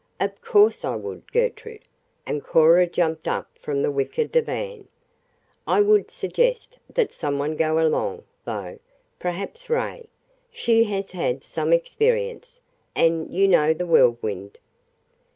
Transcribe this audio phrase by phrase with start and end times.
[0.19, 1.83] "Of course I would, Gertrude,"
[2.25, 4.87] and Cora jumped up from the wicker divan.
[5.67, 8.79] "I would suggest that some one go along, though
[9.19, 10.09] perhaps Ray.
[10.51, 12.59] She has had some experience,
[12.95, 14.57] and you know the Whirlwind."